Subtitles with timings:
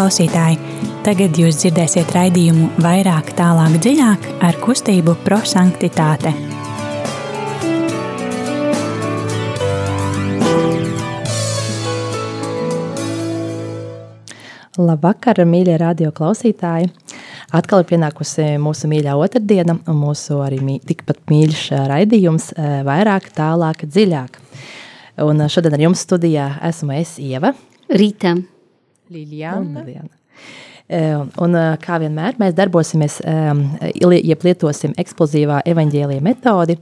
[0.00, 0.56] klausītāji!
[1.04, 6.30] Tagad jūs dzirdēsiet raidījumu vairāk, tālāk, dziļāk ar kustību prosanktitāte.
[14.80, 16.88] Labvakar, mīļie radio klausītāji!
[17.52, 22.54] Atkal ir pienākusi mūsu mīļā otrdiena un mūsu arī mī, tikpat mīļš raidījums
[22.88, 24.40] vairāk, tālāk, dziļāk.
[25.26, 27.52] Un šodien ar jums studijā esmu es Ieva.
[27.92, 28.38] Rīta.
[29.10, 29.84] Liljana.
[29.84, 30.16] Liljana.
[31.38, 36.74] Un kā vienmēr mēs darbosimies, ja lietosim eksplozīvā evaņģēlija metodi,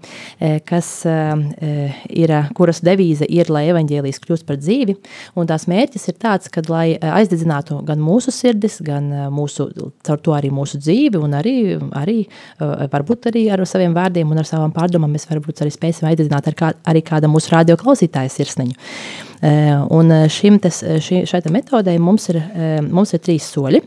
[0.69, 4.96] kas ir, kuras devīze ir, lai evaņģēlijs kļūst par dzīvi,
[5.36, 9.69] un tās mērķis ir tāds, kad lai aizdedzinātu gan mūsu sirdis, gan mūsu,
[10.08, 11.58] caur to arī mūsu dzīvi, un arī,
[12.00, 12.22] arī
[12.64, 16.56] varbūt arī ar saviem vārdiem un ar savām pārdomām mēs varbūt arī spēsim aizdedzināt ar
[16.56, 19.27] kā, arī kāda mūsu radio klausītāja sirsniņu.
[19.42, 22.41] Un šim tas, šī, šai metodei mums ir,
[22.89, 23.83] mums ir trīs soļi,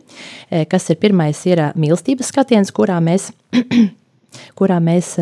[0.71, 3.31] kas ir pirmais ir mīlestības skatiens, kurā mēs
[4.57, 5.13] kurā mēs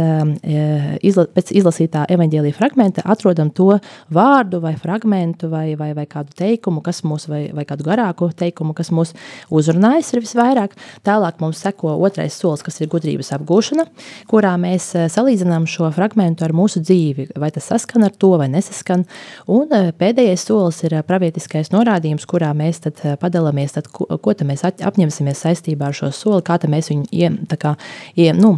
[1.06, 3.72] izla, pēc izlasītā evaņģēlīja fragmenta atrodam to
[4.14, 8.76] vārdu vai fragmentu vai, vai, vai kādu teikumu, kas mūs, vai, vai kādu garāku teikumu,
[8.78, 9.16] kas mūs
[9.54, 10.76] uzrunājas ir visvairāk.
[11.06, 13.88] Tālāk mums seko otrais solis, kas ir gudrības apgūšana,
[14.30, 19.06] kurā mēs salīdzinām šo fragmentu ar mūsu dzīvi, vai tas saskan ar to vai nesaskan.
[19.50, 25.44] Un pēdējais solis ir pravietiskais norādījums, kurā mēs tad padalāmies, tad, ko, ko mēs apņemsimies
[25.46, 27.76] saistībā ar šo soli, kā mēs viņu ie, kā,
[28.20, 28.56] ie, nu,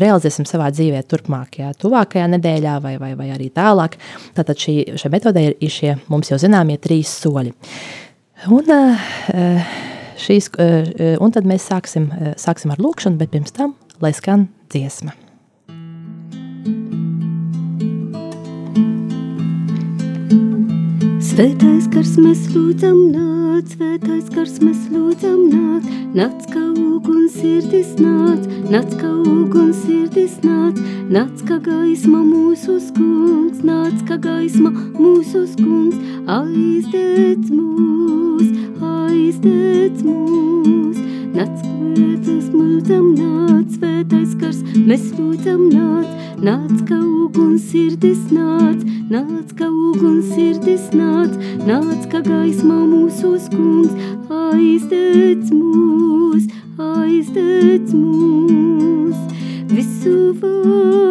[0.00, 3.98] realizēsim savā dzīvē turpmākajā, tuvākajā nedēļā vai, vai, vai arī tālāk.
[4.36, 7.54] Tātad šī, šai metodē ir šie mums jau zināmie trīs soļi.
[8.50, 9.74] Un, eh,
[10.18, 14.48] šīs, eh, un tad mēs sāksim, eh, sāksim ar lūkšanu, bet pirms tam, lai skan
[14.70, 15.14] dziesma.
[21.32, 28.44] Svētais gars mēs lūdzam nāc, svētais gars mēs lūdzam nāc, nāc kā uguns sirdis nāc,
[28.68, 30.76] nāc kā uguns sirdis nāc,
[31.08, 35.96] nāc kā gaisma mūsu skungs, nāc kā gaisma mūsu skungs,
[36.36, 38.52] aizdēc mūs,
[38.92, 41.00] aizdēc mūs,
[41.32, 46.12] nāc svētais lūdzam nāc, svētais gars mēs lūdzam nāc,
[46.44, 53.36] nāc kā uguns sirdis nāc, nāc kā uguns sirdis nāc, nāc, nāc, kā gaismā mūsu
[53.44, 53.92] skunds,
[54.32, 59.22] aizdēc mūs, aizdēc mūs.
[59.72, 61.01] Visu varenais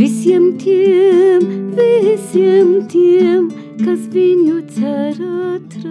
[0.00, 1.42] Visiem tiem,
[1.76, 3.50] visiem tiem,
[3.84, 5.90] kas viņu cer atrast.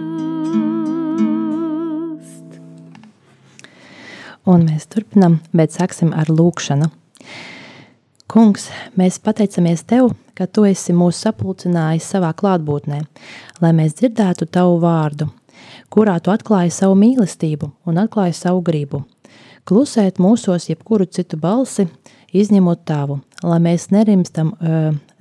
[4.50, 6.90] Un mēs turpinām, bet sāksim ar lūkšanu.
[8.30, 8.68] Kungs,
[8.98, 13.00] mēs pateicamies Tev, ka Tu esi mūs sapulcinājis savā klātbūtnē,
[13.62, 15.30] lai mēs dzirdētu Tavu vārdu,
[15.90, 19.04] kurā Tu atklāji savu mīlestību un atklāji savu gribu.
[19.68, 21.86] Klusēt mūsos jebkuru citu balsi,
[22.36, 24.54] izņemot Tavu, lai mēs nerimstam,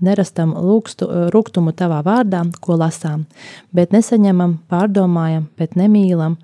[0.01, 3.25] nerastam lūkstu, rūgtumu Tavā vārdā, ko lasām,
[3.75, 6.37] bet nesaņemam, pārdomājam, bet nemīlam,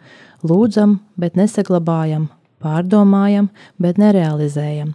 [0.46, 2.28] lūdzam, bet nesaglabājam,
[2.66, 3.50] pārdomājam,
[3.82, 4.94] bet nerealizējam.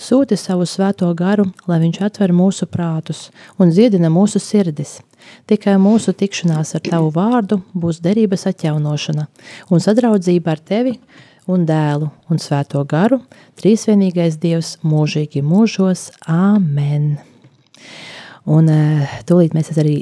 [0.00, 3.28] Sūti savu svēto garu, lai viņš atver mūsu prātus
[3.60, 4.98] un dziedina mūsu sirdis.
[5.46, 9.28] Tikai mūsu tikšanās ar tavu vārdu būs derības atjaunošana
[9.70, 10.96] un sadraudzība ar tevi
[11.50, 13.20] un dēlu un svēto garu,
[13.60, 16.10] trīsvienīgais Dievs mūžīgi mūžos.
[16.28, 17.31] Āmen!
[18.50, 18.66] Un
[19.28, 19.94] tūlīt mēs arī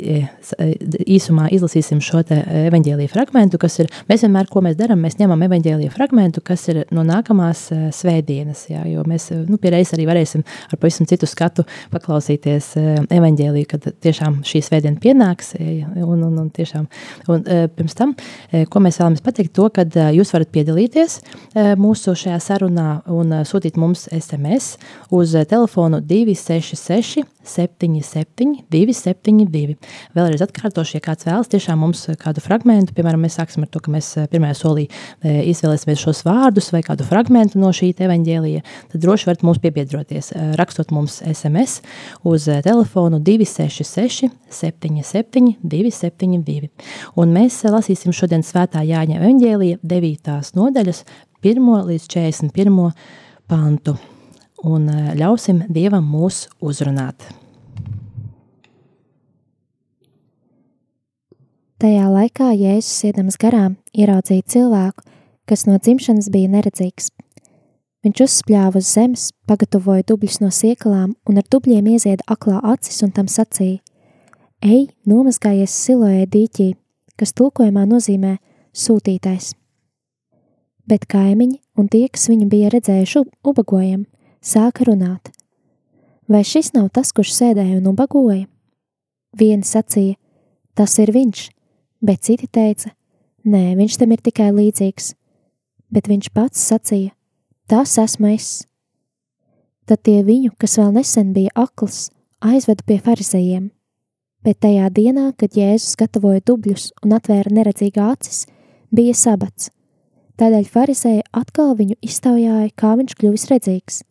[1.05, 2.39] īsumā izlasīsim šo te
[2.71, 6.79] evaņģēlīju fragmentu, kas ir, mēs vienmēr, ko mēs darām, mēs ņemam evaņģēlīju fragmentu, kas ir
[6.97, 7.67] no nākamās
[7.97, 12.71] svētdienas, jā, jo mēs, nu, pie reizes arī varēsim ar pavisam citu skatu paklausīties
[13.13, 16.89] evaņģēlīju, kad tiešām šī svētdiena pienāks, un, un, un tiešām,
[17.29, 17.45] un
[17.77, 18.17] pirms tam,
[18.73, 21.19] ko mēs vēlamies pateikt, to, kad jūs varat piedalīties
[21.81, 24.79] mūsu šajā sarunā un sūtīt mums SMS
[25.13, 28.40] uz telefonu 266 77,
[28.73, 29.77] 272.
[30.17, 33.93] Vēlreiz atkārtošu, ja kāds vēlas tiešām mums kādu fragment, piemēram, mēs sāksim ar to, ka
[33.95, 39.05] mēs eh, pirmajā solī eh, izvēlēsimies šos vārdus vai kādu fragment no šī evaņģēlija, tad
[39.05, 41.81] droši varat mums piebiedroties, eh, rakstot mums SMS
[42.27, 46.71] uz telefonu 266 77 272.
[47.21, 50.55] Un mēs lasīsim šodien svētā Jāņa evaņģēlija 9.
[50.57, 51.05] nodaļas
[51.43, 52.91] 1 līdz 41
[53.49, 53.97] pantu
[54.67, 57.40] un eh, ļausim Dievam mūs uzrunāt.
[61.81, 65.01] Tajā laikā Jēzus iedams garām ieraudzīja cilvēku,
[65.49, 67.07] kas no dzimšanas bija neredzīgs.
[68.05, 73.15] Viņš uzspļāva uz zemes, pagatavoja dubļus no siekalām un ar dubļiem iezieda aklā acis un
[73.17, 73.79] tam sacīja:
[74.61, 76.67] Ej, nomazgājies siloē dīķī,
[77.17, 78.35] kas tulkojumā nozīmē
[78.77, 79.55] sūtītais.
[80.85, 84.03] Bet kaimiņi un tie, kas viņu bija redzējuši ubagojam,
[84.45, 85.33] sāka runāt.
[86.29, 88.45] Vai šis nav tas, kurš sēdēja un ubagoja?
[89.33, 90.19] Viena sacīja,
[90.77, 91.47] tas ir viņš,
[92.05, 92.93] bet citi teica,
[93.45, 95.15] nē, viņš tam ir tikai līdzīgs,
[95.93, 97.15] bet viņš pats sacīja,
[97.71, 98.51] tas esmu es.
[99.89, 102.11] Tad tie viņu, kas vēl nesen bija akls,
[102.41, 103.71] aizveda pie farizējiem,
[104.47, 108.47] bet tajā dienā, kad Jēzus gatavoja dubļus un atvēra neredzīgā acis,
[108.95, 109.73] bija sabats.
[110.41, 114.05] Tādēļ farizēji atkal viņu iztaujāja, kā viņš kļuvis redzīgs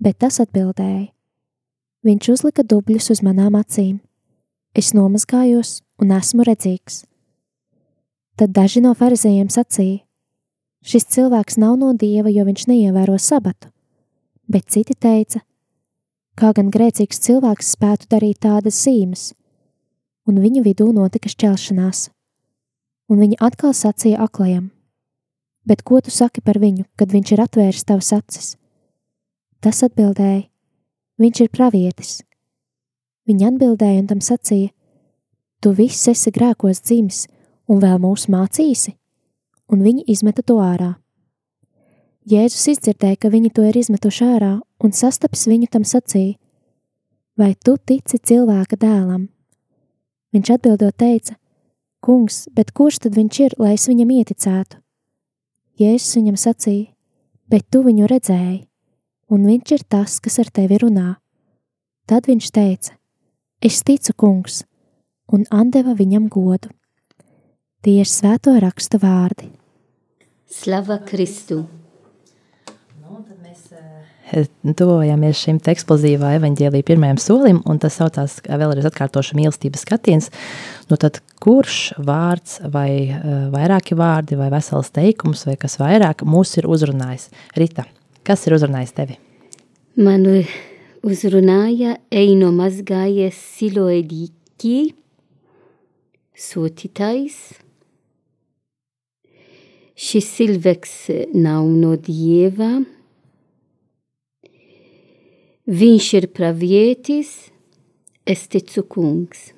[0.00, 1.10] bet tas atbildēja:
[2.06, 3.98] Viņš uzlika dubļus uz manām acīm.
[4.74, 7.02] Es nomazgājos un esmu redzīgs.
[8.38, 10.04] Tad daži no farizējiem sacīja:
[10.86, 13.72] Šis cilvēks nav no dieva, jo viņš neievēro sabatu,
[14.46, 15.42] bet citi teica:
[16.38, 19.32] Kā gan grēcīgs cilvēks spētu darīt tādas zīmes,
[20.30, 22.08] un viņu vidū notika šķelšanās.
[23.08, 24.70] Un viņi atkal sacīja aklajam:
[25.66, 28.54] Bet ko tu saki par viņu, kad viņš ir atvēris tavas acis?
[29.60, 30.46] Tas atbildēja:
[31.18, 32.10] Viņš ir pravietis.
[33.26, 34.70] Viņa atbildēja un tam sacīja:
[35.58, 37.24] Tu viss esi grēkos dzimis
[37.66, 38.92] un vēl mūs mācīsi,
[39.74, 40.92] un viņi izmeta to ārā.
[42.28, 44.52] Jēzus izdzirdēja, ka viņi to ir izmetuši ārā,
[44.84, 46.36] un sastapis viņu tam sacīja:
[47.38, 49.26] Vai tu tici cilvēka dēlam?
[50.36, 51.34] Viņš atbildot teica:
[52.04, 54.78] Kungs, bet kurš tad viņš ir, lai es viņam ieticētu?
[55.82, 56.92] Jēzus viņam sacīja:
[57.50, 58.66] Bet tu viņu redzēji,
[59.34, 61.16] un viņš ir tas, kas ar tevi runā.
[62.06, 62.94] Tad viņš teica:
[63.58, 64.62] Es ticu, kungs,
[65.32, 66.70] un deva viņam godu.
[67.82, 69.50] Tie ir svēto rakstu vārdi.
[70.48, 71.66] Slava Kristu!
[73.02, 73.20] Nu,
[74.32, 80.30] eh, tuvojamies šim eksplozīvā evaņģēlīja pirmajam solim, un tas saucās, vēlreiz atkārtošu, mīlestības skatiens.
[80.90, 86.56] Nu tad kurš vārds vai uh, vairāki vārdi vai vesels teikums vai kas vairāk mūs
[86.58, 87.28] ir uzrunājis?
[87.56, 87.86] Rita,
[88.28, 89.14] Kas ir uzrunājis tevi?
[89.96, 90.26] Man
[91.06, 94.74] uzrunāja Eino mazgājies siloedīki,
[96.38, 97.38] sūtītājs.
[99.98, 100.94] Šis cilvēks
[101.34, 102.70] nav no dieva.
[105.68, 107.32] Viņš ir pravietis,
[108.24, 109.50] es ticu kungs.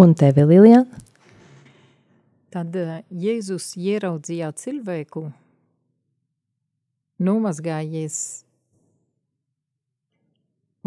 [0.00, 0.88] Un tevi, Lilian?
[2.50, 5.28] Tad eh, Jēzus ieraudzīja cilvēku,
[7.22, 8.16] nomazgājies.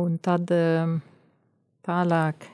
[0.04, 0.98] Un tad um,
[1.86, 2.50] tālāk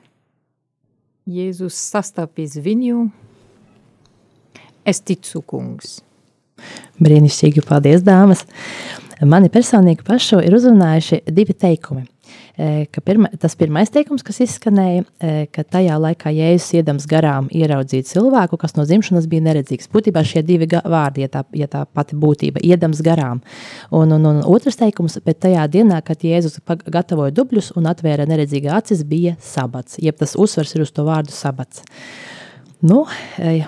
[1.30, 3.10] Jēzus sastapīs viņu.
[4.88, 6.00] Es ticu, kungs.
[7.00, 8.46] Brīnišķīgi, paldies, dāmas!
[9.22, 12.08] Mani personīgi pašu ir uzrunājuši divi teikumi–
[12.92, 15.06] ka pirma, tas pirmais teikums, kas izskanēja,
[15.56, 19.88] ka tajā laikā Jēzus iedams garām ieraudzīt cilvēku, kas no dzimšanas bija neredzīgs.
[19.94, 23.40] Būtībā šie divi vārdi, ja tā, ja tā pati būtība, iedams garām.
[23.96, 26.60] Un, un, un otrs teikums, bet tajā dienā, kad Jēzus
[26.92, 31.36] gatavoja dubļus un atvēra neredzīgā acis, bija sabats, jeb tas uzsvars ir uz to vārdu
[31.36, 31.86] sabats.
[32.80, 33.02] Nu,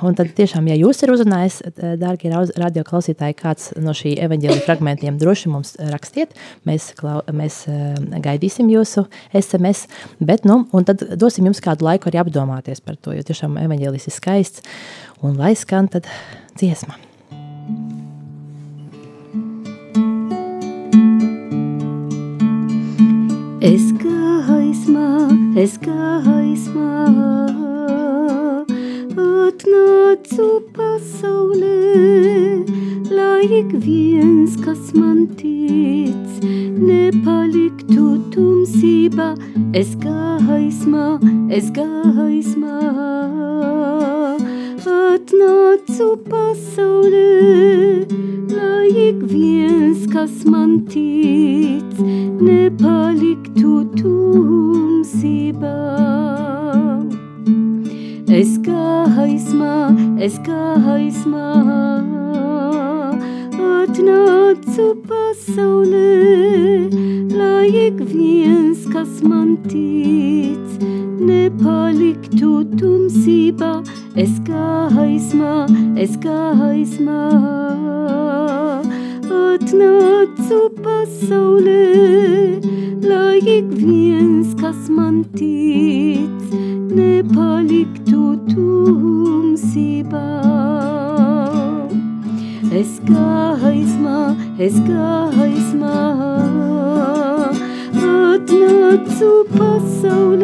[0.08, 4.63] un tad tiešām, ja jūs ir uzrunājis, eh, dārgie radio klausītāji, kāds no šī evaņģēlija
[4.63, 6.32] fragmentiem droši mums rakstiet,
[6.63, 9.03] mēs, klau, mēs eh, gaidīsim jūsu
[9.36, 9.89] SMS,
[10.24, 14.08] bet, nu, un tad dosim jums kādu laiku arī apdomāties par to, jo tiešām evaņģēlis
[14.08, 14.63] ir skaists,
[15.20, 16.08] un lai skan tad
[16.56, 16.96] dziesma.
[23.60, 25.12] Es gaismā
[25.60, 27.71] es gaismā.
[29.12, 32.63] Atnācu pasaulē,
[33.12, 36.15] lai ik viens, kas man tic,
[36.80, 39.36] nepaliktu tumsībā,
[39.75, 41.20] es gaismā,
[41.51, 42.80] es gaismā.
[44.88, 48.08] Atnācu pasaulē,
[48.56, 52.00] lai ik viens, kas man tic,
[52.39, 55.75] nepaliktu tumsībā.
[58.30, 59.75] Es gaismā,
[60.22, 61.48] es gaismā,
[63.58, 66.12] atnācu pasaulē,
[67.34, 70.78] lai ik viens, kas man tic,
[71.20, 73.74] nepaliktu tumsībā,
[74.16, 75.56] es gaismā,
[75.98, 77.24] es gaismā.
[79.42, 81.84] Atnācu pasaulē,
[83.04, 86.31] lai ik viens, kas man tic,
[94.62, 96.00] es gaismā,
[97.98, 100.40] atnācu pasaulē,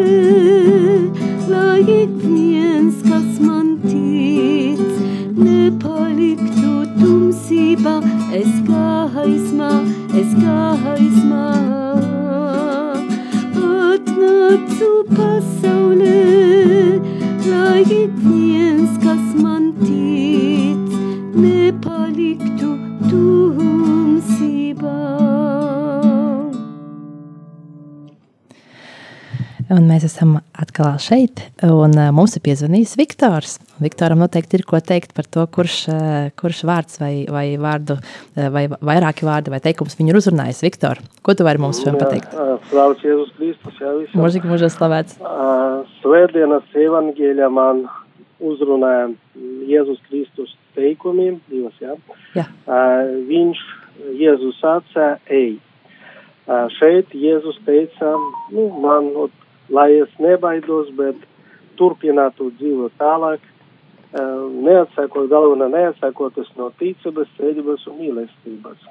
[30.97, 33.57] atkal šeit, un uh, mums ir piezvanījis Viktors.
[33.79, 38.49] Viktoram noteikti ir ko teikt par to, kurš, uh, kurš vārds vai, vai vārdu, uh,
[38.49, 40.63] vai vairāki vārdi vai teikums viņu ir uzrunājis.
[40.65, 42.33] Viktor, ko tu vari mums šodien pateikt?
[42.71, 44.21] Slavēts Jēzus Kristus, jā, visam.
[44.23, 45.19] Mūžīgi mūžos slavēts.
[46.01, 47.85] Svētdienas evangēļa man
[48.41, 49.11] uzrunāja
[49.69, 51.97] Jēzus Kristus teikumiem, divas, jā.
[52.37, 52.49] Jā.
[53.29, 53.63] Viņš,
[54.17, 55.57] Jēzus sacīja, ej.
[56.77, 58.13] Šeit Jēzus teica,
[58.55, 59.33] nu, man, ot,
[59.69, 61.19] lai es nebaidos, bet
[61.79, 68.87] turpinātu dzīvot tālāk, uh, neatsakot, galvenā neatsakoties no ticības, cerības un mīlestības.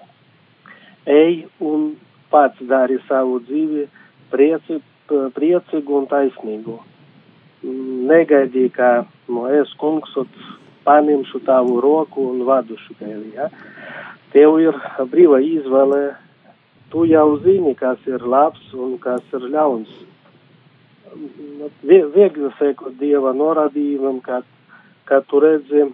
[1.06, 1.95] Ej un
[2.30, 3.87] pats dari savu dzīvi
[4.33, 6.76] prieci, priecīgu un taisnīgu.
[8.11, 8.90] Negaidīji, ka
[9.30, 10.14] no es kungs
[10.87, 13.33] paņemšu tavu roku un vadušu tevi.
[13.35, 13.49] Ja?
[14.35, 14.78] Tev ir
[15.11, 16.16] brīva izvēle.
[16.90, 19.90] Tu jau zini, kas ir labs un kas ir ļauns.
[21.87, 24.44] Vie- Viegli sekot Dieva norādījumam, kad,
[25.08, 25.90] kad tu redzi e,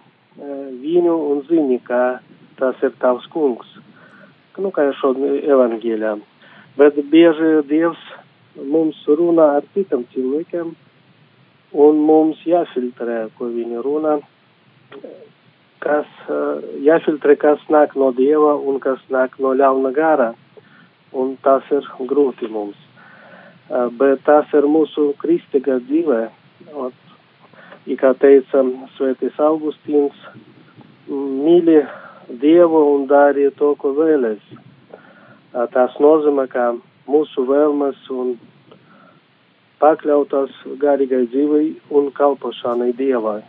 [0.83, 2.19] viņu un zini, ka
[2.59, 3.69] tas ir tavs kungs.
[4.57, 6.17] Nu, kā jau šodien evangēlijā.
[6.77, 8.01] Bet bieži Dievs
[8.55, 10.73] mums runā ar citiem cilvēkiem,
[11.73, 14.19] un mums jāfiltrē, ko viņi runā,
[15.83, 20.31] kas eh, jāfiltrē, kas nāk no Dieva un kas nāk no ļauna gara,
[21.13, 22.77] un tas ir grūti mums.
[23.73, 26.21] Eh, Bet tas ir mūsu kristīgā dzīvē.
[26.77, 26.93] Ot,
[27.89, 28.61] i kā teica
[28.97, 30.17] Svētais Augustīns,
[31.09, 31.81] mīli
[32.41, 34.43] Dievu un dari to, ko vēlēs.
[34.53, 36.73] Eh, Tas nozīmē, ka
[37.09, 38.35] mūsu vēlmes un
[39.81, 43.41] pakļautas garīgai dzīvei un kalpošanai Dievai.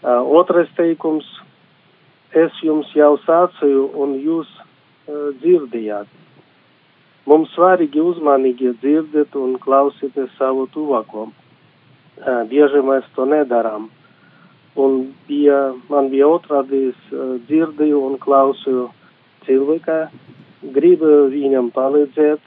[0.00, 1.26] Uh, otrais teikums-
[2.42, 6.19] es jums jau sācīju, un jūs uh, dzirdējāt.
[7.28, 11.28] Mums svarīgi uzmanīgi dzirdēt un klausīties savu tuvāko.
[12.20, 13.88] Uh, bieži mēs to nedarām.
[14.80, 18.88] Un bija, man bija otrādi, es uh, dzirdēju un klausīju
[19.46, 20.00] cilvēku,
[20.76, 22.40] gribu viņam palīdzēt,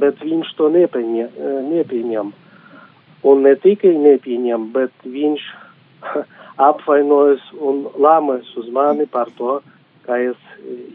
[0.00, 1.34] bet viņš to nepieņem.
[1.70, 2.32] nepieņem.
[3.26, 5.42] Un ne tikai nepieņem, bet viņš
[6.70, 9.58] apvainojas un lāmas uz mani par to,
[10.06, 10.38] ka es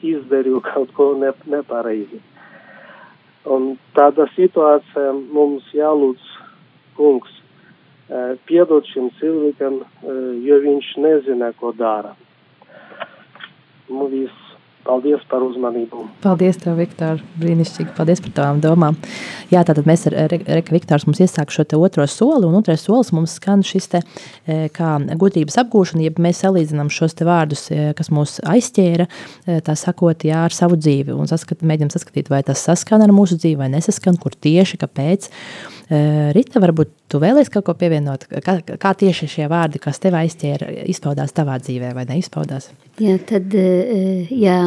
[0.03, 2.21] izdarīju kaut ko ne, nepareizi.
[3.45, 6.29] Un tāda situācija mums jālūdz
[6.97, 7.29] kungs
[8.09, 12.15] eh, piedot šim cilvēkam, eh, jo viņš nezina, ko dara.
[13.89, 14.44] Nu, viss.
[14.85, 16.03] Paldies par uzmanību.
[16.21, 17.21] Paldies, tev, Viktor.
[17.41, 17.95] Brīnišķīgi.
[17.97, 18.97] Paldies par tavām domām.
[19.49, 23.09] Jā, tātad mēs ar Re- Reka Viktors mums iesāk šo otro soli, un otrais solis
[23.15, 27.87] mums skan šis te e, kā gudrības apgūšana, ja mēs salīdzinām šos te vārdus, e,
[27.97, 29.07] kas mūs aizķēra,
[29.47, 33.15] e, tā sakot, jā, ar savu dzīvi, un saskat, mēģinam saskatīt, vai tas saskan ar
[33.15, 35.31] mūsu dzīvi, vai nesaskan, kur tieši, kāpēc.
[35.85, 38.23] Rita, varbūt tu vēlies kaut ko pievienot?
[38.41, 42.71] Kā, kā tieši šie vārdi, kas tev aizķēra, izpaudās tavā dzīvē vai neizpaudās?
[42.97, 44.59] Jā, tad jā,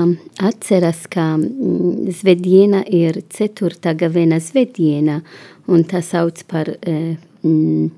[0.46, 5.18] atceras, ka mm, Zvedjena ir ceturtā gavena Zvedjena,
[5.66, 7.90] un tā sauc par mm,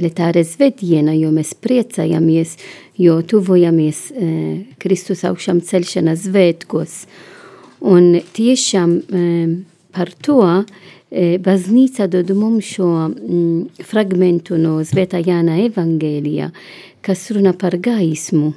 [0.00, 2.54] Letāre Zvedjena, jo mēs priecājamies,
[3.00, 4.04] jo tuvojamies
[4.80, 7.00] Kristus augšām celšanas svētkos.
[7.88, 8.94] Un tiešām
[9.96, 10.44] par to
[11.10, 16.50] baznīca dod mums šo mm, fragmentu no Svētā Jāna evangēlijā,
[17.02, 18.52] kas runa par gaismu,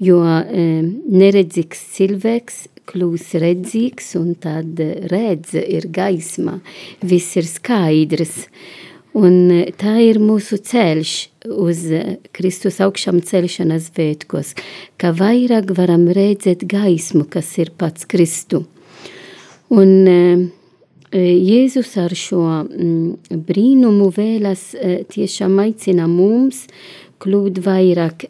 [0.00, 4.80] jo neredzīgs cilvēks kļūs redzīgs un tad
[5.10, 6.60] redz ir gaisma,
[7.02, 8.46] viss ir skaidrs.
[9.16, 9.48] Un
[9.80, 11.12] tā ir mūsu ceļš
[11.48, 11.86] uz
[12.36, 14.52] Kristus augšām celšanas svētkos,
[15.00, 18.66] ka vairāk varam redzēt gaismu, kas ir pats Kristu.
[19.72, 20.52] Un
[21.14, 22.42] Jēzus ar šo
[23.30, 24.72] brīnumu vēlas
[25.12, 26.64] tiešām aicina mums
[27.22, 28.26] kļūt vairāk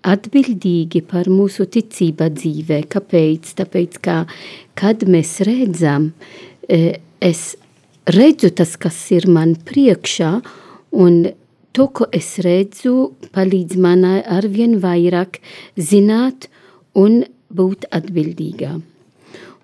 [0.00, 2.80] atbildīgi par mūsu ticība dzīvē.
[2.88, 3.52] Kāpēc?
[3.60, 4.16] Tāpēc, ka
[4.80, 6.12] kad mēs redzam,
[6.70, 7.42] es
[8.08, 10.40] redzu tas, kas ir man priekšā,
[10.96, 11.26] un
[11.76, 15.42] to, ko es redzu, palīdz man arvien vairāk
[15.76, 16.48] zināt
[16.96, 18.78] un būt atbildīgā.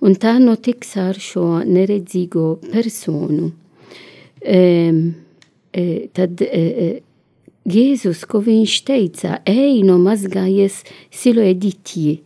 [0.04, 3.48] Un tā notiks ar šo neredzīgo personu.
[4.44, 4.58] E,
[5.72, 6.90] e, tad e,
[7.66, 12.20] Jēzus, ko viņš teica, ej no mazgājies siloeditī.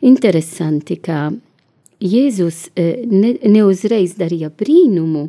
[0.00, 1.28] Interesanti, ka
[2.00, 5.28] Jēzus ne, neuzreiz darīja brīnumu,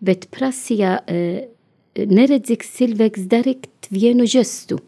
[0.00, 1.00] bet prasīja
[1.98, 4.78] neredzīgs cilvēks darīt vienu žestu.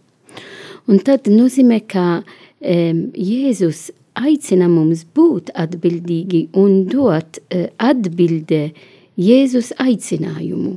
[0.89, 2.23] Un tad nozīmē, ka
[2.63, 7.41] Jēzus aicina mums būt atbildīgi un dot
[7.79, 8.73] atbildē
[9.21, 10.77] Jēzus aicinājumu.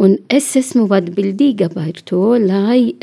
[0.00, 2.94] Un es esmu atbildīga par to, lai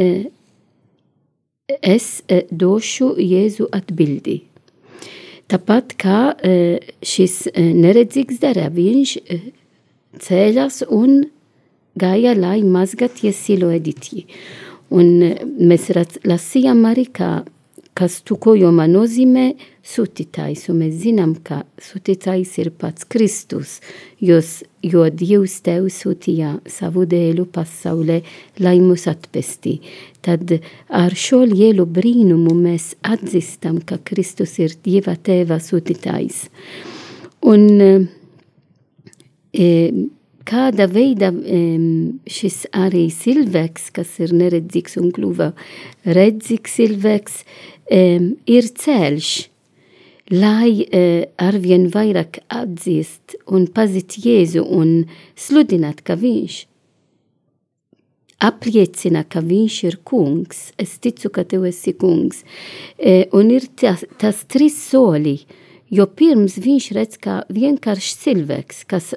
[1.80, 2.08] es
[2.52, 4.42] došu Jēzu atbildi.
[5.48, 6.22] Tāpat kā
[7.04, 9.18] šis neredzīgs dara, viņš
[10.24, 11.22] cēlās un
[12.00, 14.26] gāja, lai mazgaties siloeditī.
[14.92, 15.24] Un
[15.60, 15.88] mēs
[16.28, 17.46] lasījām arī, ka
[17.98, 19.46] kas tukojumā nozīmē
[19.88, 23.80] sūtītājs, un mēs zinām, ka sūtītājs ir pats Kristus,
[24.22, 28.20] jos, jo Dievs tev sūtīja savu dēlu pasaulē,
[28.62, 29.80] lai mūs atpestī.
[30.26, 30.54] Tad
[30.94, 36.46] ar šo lielu brīnumu mēs atzīstam, ka Kristus ir Dieva tēva sūtītājs.
[37.48, 39.72] Un e,
[40.48, 41.32] kāda veida
[42.32, 45.52] šis arī cilvēks, kas ir neredzīgs un kļuva
[46.08, 47.42] redzīgs cilvēks,
[47.90, 49.32] ir ceļš,
[50.34, 50.88] lai
[51.40, 55.06] arvien vairāk atzīst un pazīt Jēzu un
[55.40, 56.66] sludināt, ka viņš
[58.44, 60.72] apliecina, ka viņš ir kungs.
[60.78, 62.44] Es ticu, ka tev esi kungs.
[63.34, 65.38] Un ir tas, tas trīs soļi,
[65.90, 69.16] jo pirms viņš redz kā vienkārši cilvēks, kas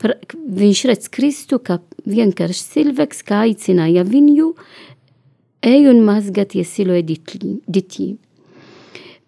[0.00, 4.54] viņš redz Kristu kā vienkārši cilvēks, kā aicināja viņu ej
[5.66, 8.16] un mazgaties siloja ditī.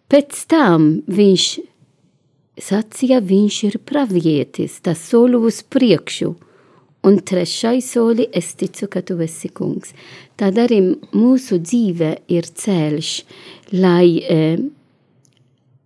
[0.08, 1.46] Pēc tam viņš
[2.60, 6.34] sacīja, viņš ir pravietis, tas soli uz priekšu.
[7.02, 9.90] Un trešais soli, es ticu, ka tu esi kungs.
[10.38, 10.78] Tad arī
[11.10, 13.10] mūsu dzīve ir ceļš,
[13.74, 14.60] lai eh,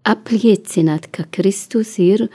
[0.05, 2.27] apliecināt, ka Kristus ir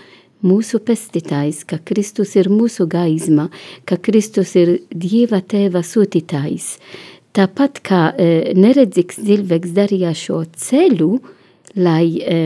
[0.41, 3.51] mūsu pestītājs, ka Kristus ir mūsu gaisma,
[3.85, 6.79] ka Kristus ir Dieva tēva sūtītājs.
[7.31, 11.11] Tāpat kā e, neredzīgs cilvēks darīja šo ceļu,
[11.79, 12.39] lai e,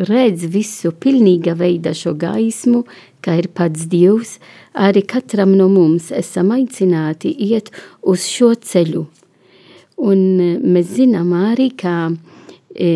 [0.00, 2.84] redz visu pilnīga veida šo gaismu,
[3.20, 4.38] kā ir pats Dievs,
[4.72, 7.68] arī katram no mums esam aicināti iet
[8.00, 9.04] uz šo ceļu.
[10.08, 12.08] Un e, mēs zinām arī, ka
[12.72, 12.88] e,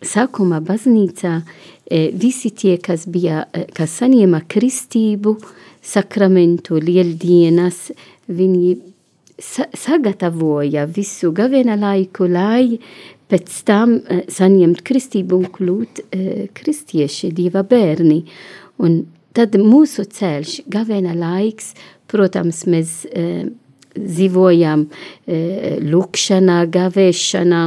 [0.00, 5.34] sākumā baznīcā e, visi tie, kas bija, e, kas saņēma kristību,
[5.82, 7.88] sakramentu, lieldienas,
[8.30, 8.78] viņi
[9.40, 12.78] sagatavoja visu gavēna laiku, lai
[13.30, 18.22] pēc tam uh, saņemt kristību un kļūt uh, kristieši, dieva bērni.
[18.80, 19.02] Un
[19.36, 21.74] tad mūsu ceļš, gavēna laiks,
[22.10, 23.48] protams, mēs uh,
[23.90, 24.84] dzīvojam
[25.82, 27.62] lūkšanā, gavēšanā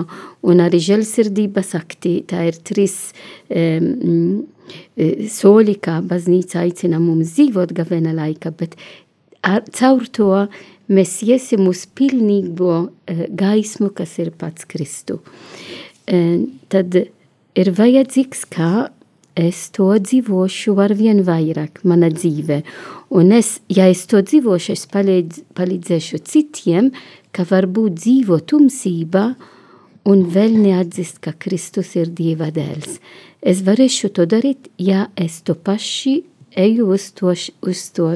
[0.47, 2.13] un arī žēlsirdības akti.
[2.31, 2.95] Tā ir trīs
[3.51, 4.45] um,
[5.37, 8.77] soļi, kā baznīca aicina mums dzīvot gavēna laika, bet
[9.43, 10.29] ar, caur to
[10.93, 15.19] mēs iesim uz pilnīgo uh, gaismu, kas ir pats Kristu.
[16.07, 18.89] Uh, tad ir vajadzīgs, kā
[19.39, 22.61] es to dzīvošu ar vien vairāk mana dzīve.
[23.13, 26.91] Un es, ja es to dzīvošu, es palīdz, palīdzēšu citiem,
[27.33, 29.25] ka varbūt dzīvo tumsībā
[30.09, 32.99] un vēl neatzist, ka Kristus ir Dieva dēls.
[33.41, 36.21] Es varēšu to darīt, ja es to paši
[36.53, 37.33] eju uz, to,
[37.65, 38.09] uz, to,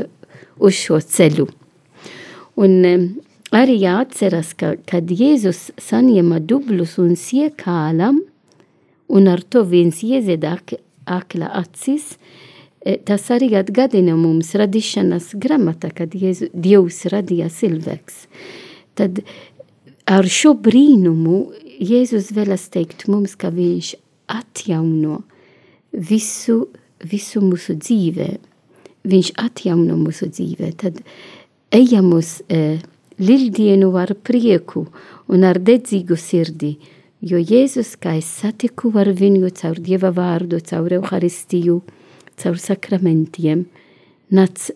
[0.60, 1.48] uz šo ceļu.
[2.58, 2.74] Un
[3.54, 8.24] arī jāatceras, ka, kad Jēzus saņēma dubļus un siekālam,
[9.08, 10.58] un ar to viens iezieda
[11.06, 12.16] akla acis,
[12.82, 18.26] e, tas arī atgādina mums radīšanas grāmatā, kad Jēzu, Dievs radīja cilvēks.
[18.98, 19.22] Tad
[20.10, 21.46] ar šo brīnumu
[21.78, 23.94] Jēzus vēlas teikt mums, ka viņš
[24.34, 25.22] atjauno
[25.94, 26.68] visu,
[27.06, 28.32] visu mūsu dzīvē.
[29.08, 30.72] Viņš atjauno mūsu dzīvē.
[30.82, 31.04] Tad
[31.72, 32.80] ejam uz e,
[33.20, 34.88] lieldienu ar prieku
[35.28, 36.78] un ar dedzīgu sirdi,
[37.22, 41.82] jo Jēzus, kā es satiku ar viņu caur Dieva vārdu, caur Euharistiju,
[42.38, 43.66] caur sakramentiem,
[44.32, 44.70] nāc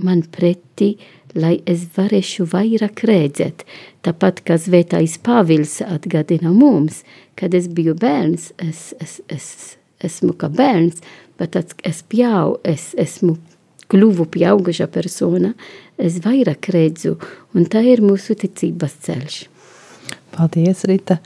[0.00, 0.96] man pretī,
[1.34, 3.64] lai es varēšu vairāk redzēt.
[4.02, 7.04] Tāpat kā Svētais Pāvils atgādina mums,
[7.38, 9.46] kad es biju bērns, es, es, es,
[10.02, 11.04] esmu kā bērns,
[11.38, 13.36] bet es pjau, es esmu
[13.90, 15.52] kļuvu pieauguša persona,
[15.98, 17.16] es vairāk redzu,
[17.54, 19.40] un tā ir mūsu ticības ceļš.
[20.30, 21.18] Paldies, Rita.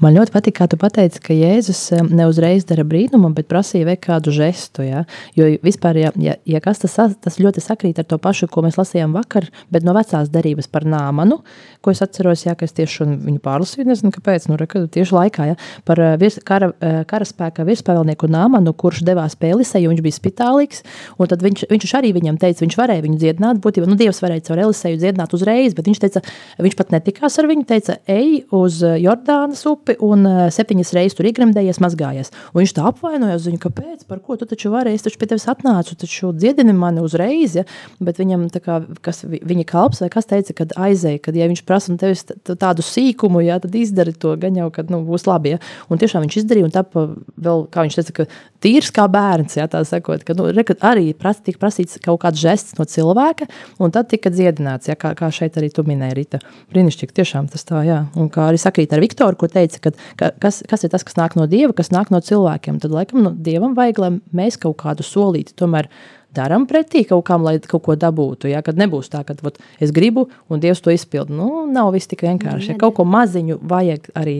[0.00, 4.32] Man ļoti patīk, kā tu pateici, ka Jēzus neuzreiz dara brīnumu, bet prasīja veikt kādu
[4.32, 4.80] žestu.
[4.86, 5.02] Ja?
[5.36, 8.78] Jo vispār, ja, ja, ja kas tas, tas ļoti sakrīt ar to pašu, ko mēs
[8.80, 11.42] lasījām vakar, bet no vecās derības par nāmanu,
[11.84, 15.50] ko es atceros, jā, ka es tieši viņu pārlasīju, nezinu, kāpēc, nu, reka, tieši laikā,
[15.52, 15.58] ja?
[15.84, 16.70] par virs, kara,
[17.10, 20.84] karaspēka virspavēlnieku nāmanu, kurš devās pēlisei, jo viņš bija spitālīgs,
[21.20, 24.48] un tad viņš, viņš arī viņam teica, viņš varēja viņu dziedināt, būtībā, nu, Dievs varēja
[24.48, 26.24] caur Eliseju dziedināt uzreiz, bet viņš teica,
[26.60, 31.16] viņš pat netikās ar viņu, teica, ej uz Jordānas upi, upi un uh, septiņas reizes
[31.18, 32.30] tur iegremdējies, mazgājies.
[32.52, 35.48] Un viņš tā apvainojās viņu, kāpēc, par ko tu taču vari, es taču pie tevis
[35.50, 37.64] atnācu, taču dziedini mani uzreiz, ja?
[38.00, 41.92] bet viņam, kā, kas viņa kalps vai kas teica, kad aizēja, kad ja viņš prasa
[41.92, 45.56] no tevis tādu sīkumu, ja, tad izdari to gan jau, kad nu, būs labi.
[45.56, 45.62] Ja?
[45.90, 48.28] Un tiešām viņš izdarīja un tapa vēl, kā viņš teica, ka
[48.60, 52.40] tīrs kā bērns, ja tā sakot, ka, nu, re, arī pras, tika prasīts kaut kāds
[52.40, 53.48] žests no cilvēka,
[53.80, 56.40] un tad tika dziedināts, ja, kā, kā šeit arī tu minēji, Rita.
[56.72, 58.02] Brīnišķīgi, tiešām tas tā, jā.
[58.20, 61.18] Un kā arī sakrīt ar Viktoru, ko teica, ka, ka kas, kas ir tas, kas
[61.18, 62.80] nāk no Dieva, kas nāk no cilvēkiem.
[62.82, 65.90] Tad, laikam, no Dievam vajag, lai mēs kaut kādu solīti tomēr
[66.36, 68.50] darām pretī kaut kam, lai kaut ko dabūtu.
[68.52, 68.62] Ja?
[68.66, 71.34] Kad nebūs tā, ka vat, es gribu un Dievs to izpildu.
[71.36, 72.74] Nu, nav viss tik vienkārši.
[72.74, 74.36] Ja kaut ko maziņu vajag arī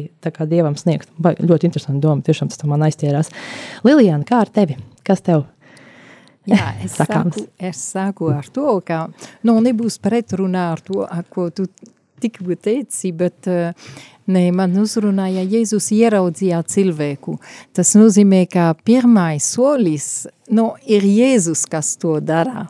[0.50, 1.10] Dievam sniegt.
[1.18, 3.32] Ba, ļoti interesanti doma, tiešām tas man aizķērās.
[3.86, 4.78] Lilijāna, kā ar tevi?
[5.06, 5.48] Kas tev?
[6.48, 9.06] Jā, es, saku, es saku ar to, ka
[9.46, 11.68] nu, nebūs pretrunā ar to, ko tu
[12.20, 13.92] tikko teici, bet uh,
[14.30, 17.38] Nē, man uzrunāja Jēzus ieraudzīja cilvēku.
[17.74, 22.68] Tas nozīmē, ka pirmais solis nu, ir Jēzus, kas to dara.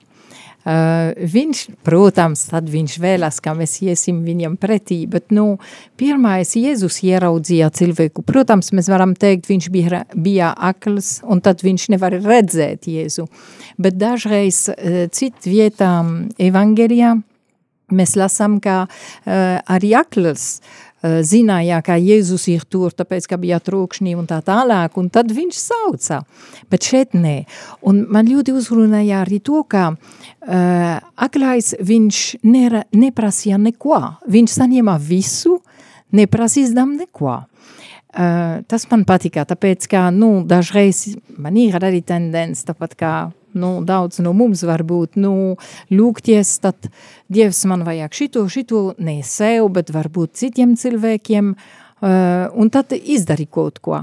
[0.60, 5.54] Uh, viņš, protams, tad viņš vēlas, ka mēs iesim viņam pretī, bet, nu,
[6.00, 8.24] pirmais Jēzus ieraudzīja cilvēku.
[8.28, 13.26] Protams, mēs varam teikt, viņš bija, bija akls, un tad viņš nevar redzēt Jēzu.
[13.80, 17.16] Bet dažreiz uh, cit vietām evangelijā
[17.94, 23.60] mēs lasām, ka uh, arī akls uh, zināja, ka Jēzus ir tur, tāpēc, ka bija
[23.62, 26.22] trūkšņi un tā tālāk, un tad viņš sauca,
[26.70, 27.36] bet šeit nē.
[27.88, 34.00] Un man ļoti uzrunāja arī to, ka uh, aklais viņš nera, neprasīja neko,
[34.30, 35.60] viņš saņēma visu,
[36.16, 37.40] neprasīdam neko.
[38.10, 43.12] Uh, tas man patika, tāpēc, ka, nu, dažreiz man ir arī tendence, tāpat kā
[43.58, 45.56] nu, daudz no mums varbūt, nu,
[45.92, 46.90] lūgties, tad
[47.30, 53.46] Dievs man vajag šito, šito, ne sev, bet varbūt citiem cilvēkiem, uh, un tad izdari
[53.50, 54.02] kaut ko.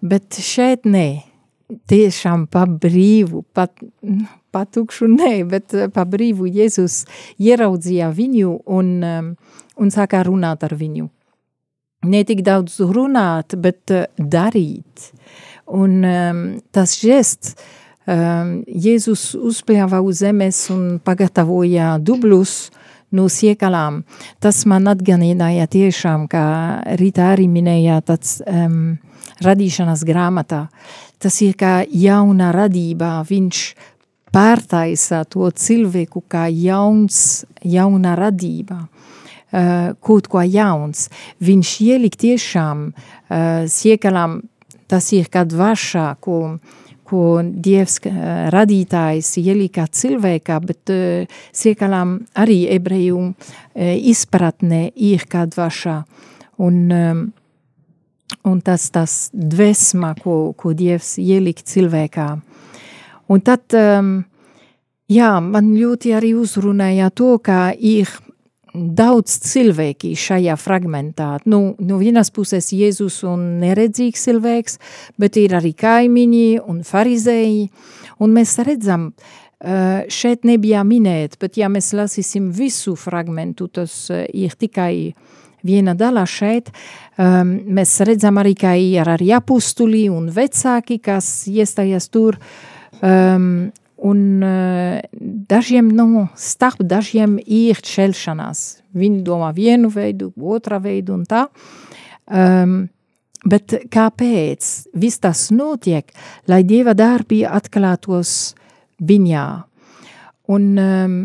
[0.00, 1.06] Bet šeit nē,
[1.90, 3.74] tiešām pa brīvu, pat,
[4.54, 7.02] pa tukšu nē, bet pa brīvu Jēzus
[7.42, 9.32] ieraudzīja viņu un, um,
[9.76, 11.08] un sākā runāt ar viņu.
[12.08, 15.10] Ne tik daudz runāt, bet uh, darīt.
[15.68, 22.70] Un um, tas žests, Um, Jēzus uzpļāva uz zemes un pagatavoja dubļus
[23.12, 24.02] no siekalām.
[24.40, 26.44] Tas man atganināja tiešām, kā
[26.96, 28.96] Rita arī minēja, tāds um,
[29.44, 30.66] radīšanas grāmatā.
[31.20, 33.62] Tas ir kā jauna radība, viņš
[34.32, 38.86] pārtaisa to cilvēku kā jauns, jauna radība.
[39.48, 41.08] Uh, kaut ko jauns.
[41.40, 44.42] Viņš ielik tiešām uh, siekalām,
[44.88, 46.76] tas ir kā dvašā, ko uh,
[47.08, 47.98] ko Dievs
[48.52, 53.34] radītājs ielika cilvēkā, bet uh, siekalām arī ebreju uh,
[54.12, 55.98] izpratnē ir kā dvašā.
[56.64, 57.22] Un, um,
[58.50, 62.28] un tas tas dvēsma, ko, ko Dievs ielikt cilvēkā.
[63.28, 64.14] Un tad, um,
[65.12, 68.10] jā, man ļoti arī uzrunāja to, ka ir
[68.98, 71.30] daudz cilvēki šajā fragmentā.
[71.48, 74.78] Nu, no vienas puses Jēzus un neredzīgs cilvēks,
[75.20, 77.68] bet ir arī kaimiņi un farizēji,
[78.24, 84.24] un mēs redzam, uh, šeit nebija minēt, bet ja mēs lasīsim visu fragmentu, tas uh,
[84.32, 85.14] ir tikai
[85.66, 86.70] viena daļa šeit,
[87.18, 92.38] um, mēs redzam arī, ka ir arī apustuli un vecāki, kas iestājas tur,
[93.02, 94.98] um, un uh,
[95.50, 98.82] dažiem, nu, starp dažiem ir šelšanās.
[98.98, 101.46] Viņi domā vienu veidu, otra veidu un tā.
[102.28, 102.88] Um,
[103.48, 106.10] bet kāpēc viss tas notiek,
[106.48, 108.54] lai Dieva darbi atklātos
[109.00, 109.46] viņā?
[110.48, 111.16] Un, um,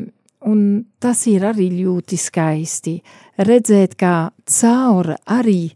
[0.49, 0.63] un
[0.99, 2.97] tas ir arī ļoti skaisti
[3.39, 5.71] redzēt, kā caur arī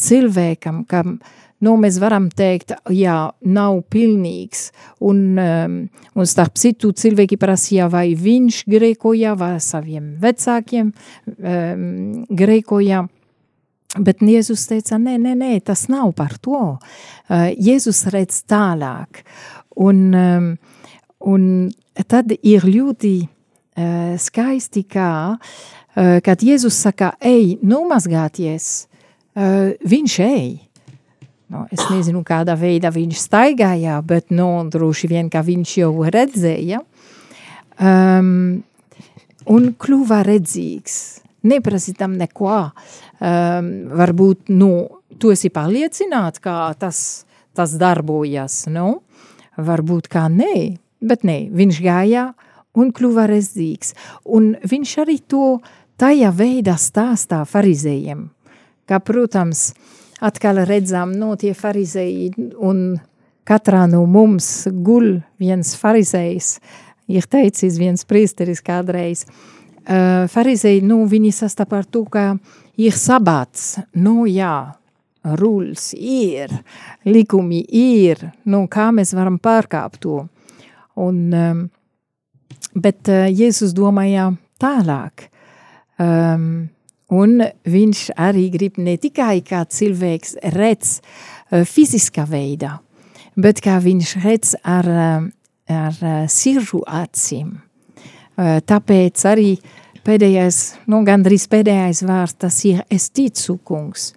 [0.00, 1.18] cilvēkam, kam
[1.64, 4.70] nu, mēs varam teikt, jā, nav pilnīgs,
[5.06, 5.78] un, um,
[6.16, 11.88] un starp citu cilvēki prasīja, vai viņš grēkoja, vai saviem vecākiem um,
[12.28, 13.04] grēkoja,
[14.00, 16.62] bet Jēzus teica, nē, nē, nē, tas nav par to.
[16.76, 19.24] Uh, Jēzus redz tālāk,
[19.76, 20.48] un, um,
[21.28, 21.44] un
[22.08, 28.72] tad ir ļoti uh, skaisti, kā uh, kad Jēzus saka, ej, nomazgāties,
[29.36, 30.50] uh, viņš ej.
[31.50, 36.82] No, es nezinu, kādā veidā viņš staigāja, bet no, droši vien, ka viņš jau redzēja.
[37.80, 38.62] Um,
[39.50, 40.94] un kļuva redzīgs.
[41.50, 42.52] Neprasītam neko.
[43.18, 44.70] Um, varbūt, nu,
[45.18, 47.24] tu esi pārliecināts, kā tas,
[47.56, 49.00] tas darbojas, nu?
[49.60, 50.54] Varbūt kā nē,
[51.02, 52.30] bet nē, viņš gāja
[52.78, 53.96] un kļuva redzīgs.
[54.30, 58.28] Un viņš arī to uh, tajā veidā stāstā farizējiem,
[58.88, 59.70] kā, protams,
[60.20, 62.98] atkal redzam, no tie farizēji un
[63.48, 66.58] katrā no mums guļ viens farizējs,
[67.10, 72.34] ir teicis viens priesteris kādreiz, uh, farizēji, nu, viņi sastapa ar to, ka
[72.80, 74.76] ir sabats, nu, jā,
[75.40, 76.52] rules ir,
[77.04, 80.22] likumi ir, nu, kā mēs varam pārkāpt to.
[81.00, 81.66] Un, um,
[82.76, 84.30] bet uh, Jēzus domāja
[84.60, 85.30] tālāk,
[86.00, 86.70] Um,
[87.10, 92.78] un viņš arī grib ne tikai kā cilvēks redz uh, fiziskā veidā,
[93.36, 95.28] bet kā viņš redz ar, uh,
[95.68, 97.58] ar uh, siržu acīm.
[98.40, 99.54] Uh, tāpēc arī
[100.06, 104.12] pēdējais, nu gandrīz pēdējais vārds, tas ir es ticu kungs.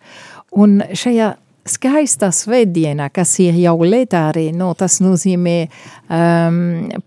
[0.54, 1.34] Un šajā
[1.70, 6.58] skaistā svētdienā, kas ir jau letārī, no tas nozīmē um,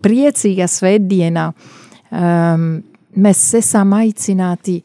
[0.03, 1.47] priecīga svētdienā,
[2.11, 2.69] um,
[3.17, 4.79] mēs esam aicināti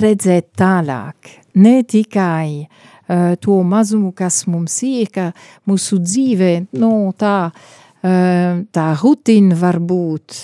[0.00, 1.30] redzēt tālāk,
[1.60, 5.28] ne tikai uh, to mazumu, kas mums ir, ka
[5.68, 10.40] mūsu dzīve, nu, tā, uh, tā rutīna var būt,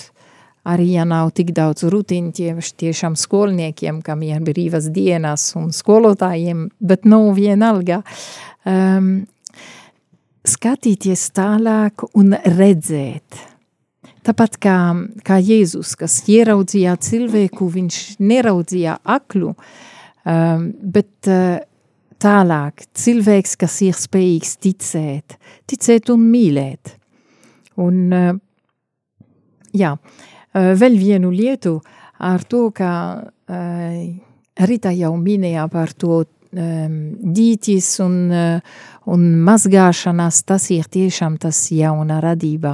[0.71, 6.67] arī ja nav tik daudz rutīnu tieši tiešām skolniekiem, kam ir brīvas dienas un skolotājiem,
[6.79, 8.01] bet nav vienalga.
[8.65, 9.13] Um,
[10.47, 13.47] skatīties tālāk un redzēt–
[14.21, 14.77] Tāpat kā,
[15.25, 21.57] kā Jēzus, kas ieraudzīja cilvēku, viņš neraudzīja aklu, um, bet uh,
[22.21, 26.93] tālāk cilvēks, kas ir spējīgs ticēt, ticēt un mīlēt.
[27.81, 28.35] Un, uh,
[29.73, 31.79] jā, uh, vēl vienu lietu
[32.21, 32.91] ar to, ka
[33.25, 34.03] uh,
[34.61, 36.97] Rita jau minēja par to um,
[37.33, 42.73] dītis un, uh, un mazgāšanās, tas ir tiešām tas jauna radībā,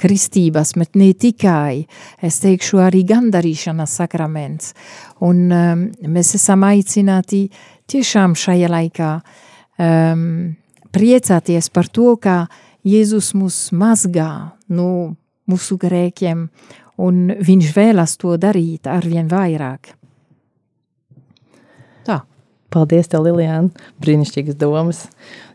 [0.00, 1.84] kristības, bet ne tikai,
[2.22, 4.74] es teikšu arī gandarīšanas sakraments.
[5.24, 7.48] Un um, mēs esam aicināti
[7.90, 10.54] tiešām šajā laikā um,
[10.94, 12.44] priecāties par to, ka
[12.84, 14.30] Jēzus mūs mazgā
[14.68, 15.16] no
[15.48, 16.48] mūsu grēkiem,
[17.00, 19.94] un viņš vēlas to darīt arvien vairāk.
[22.74, 23.70] Paldies, tev, Lilijāna!
[24.02, 25.04] Brīnišķīgas domas!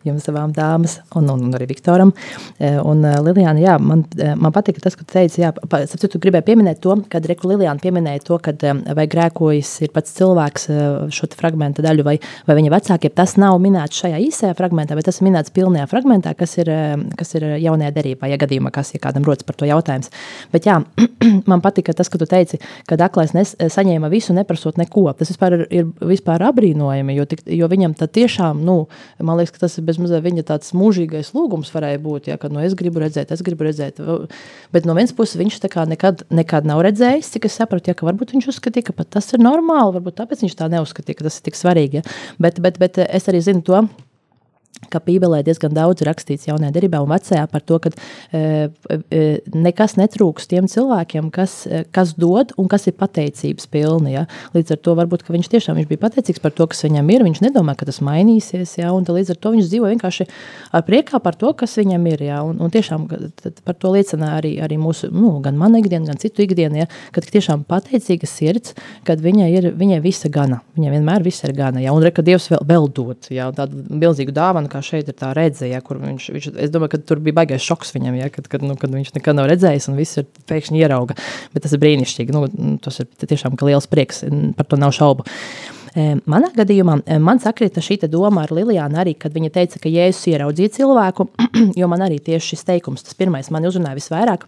[0.08, 2.14] Jums savām dāmas, un, un, un arī Viktoram.
[2.58, 6.12] E, un e, Lilijāna, jā, man, e, man patika tas, ko tu teici, jā, sapratu,
[6.14, 8.64] tu gribēji pieminēt to, kad Reku Lilijāna pieminēja to, kad
[8.96, 10.70] vai grēkojas ir pats cilvēks
[11.16, 12.16] šo fragmenta daļu, vai,
[12.48, 16.34] vai viņa vecākie, tas nav minēts šajā īsajā fragmentā, bet tas ir minēts pilnajā fragmentā,
[16.38, 16.72] kas ir,
[17.20, 20.12] kas ir jaunajā derībā, ja gadījumā, kas ir kādam rodas par to jautājums.
[20.54, 20.80] Bet jā,
[21.52, 22.60] man patika tas, ka tu teici,
[22.90, 25.08] ka aklais nes, saņēma visu, neprasot neko.
[25.18, 28.82] Tas vispār ir, ir vispār apbrīnojami, jo, tik, jo viņam tad tiešām, nu,
[29.24, 32.62] man liekas, ka tas ir bezmazliet viņa tāds mūžīgais lūgums varēja būt, ja, kad nu,
[32.63, 34.02] es gribu redzēt, es gribu redzēt.
[34.75, 35.60] Bet no vienas puses viņš
[35.91, 39.43] nekad, nekad nav redzējis, cik es sapratu, ja, ka varbūt viņš uzskatīja, ka tas ir
[39.43, 42.02] normāli, varbūt tāpēc viņš tā neuzskatīja, ka tas ir tik svarīgi.
[42.02, 42.19] Ja.
[42.39, 43.84] Bet, bet, bet es arī zinu to,
[44.89, 49.21] ka Bībelē diezgan daudz rakstīts jaunajā derībā un vecajā par to, ka e, e,
[49.53, 54.15] nekas netrūks tiem cilvēkiem, kas, e, kas dod un kas ir pateicības pilni.
[54.15, 54.25] Ja?
[54.55, 57.25] Līdz ar to varbūt viņš tiešām viņš bija pateicīgs par to, kas viņam ir.
[57.27, 58.93] Viņš nedomā, ka tas mainīsies, ja?
[58.95, 60.29] un līdz ar to viņš dzīvo vienkārši
[60.79, 62.25] ar priekā par to, kas viņam ir.
[62.29, 62.41] Ja?
[62.47, 63.05] Un, un tiešām
[63.67, 66.89] par to liecina arī, arī mūsu, nu, gan mana ikdiena, gan citu ikdiena, ja?
[67.15, 68.73] kad tiešām pateicīga sirds,
[69.08, 70.63] kad viņai ir viņai visa gana.
[70.79, 71.84] Viņai vienmēr viss ir gana.
[71.84, 71.93] Ja?
[71.93, 73.51] Un re, ka Dievs vēl, vēl dod ja?
[73.55, 77.02] tādu milzīgu dāvanu, kā šeit ir tā redze, ja, kur viņš, viņš, es domāju, ka
[77.12, 80.00] tur bija baigais šoks viņam, ja, kad, kad, nu, kad viņš nekad nav redzējis un
[80.00, 81.15] viss ir pēkšņi ierauga,
[81.54, 84.26] bet tas ir brīnišķīgi, nu, tas ir tiešām liels prieks,
[84.58, 85.28] par to nav šaubu.
[85.95, 89.89] E, manā gadījumā e, man sakrita šī doma ar Lilijānu arī, kad viņa teica, ka
[89.89, 91.30] Jēzus ieraudzīja cilvēku,
[91.80, 94.45] jo man arī tieši šis teikums, tas pirmais man uzrunāja visvairāk,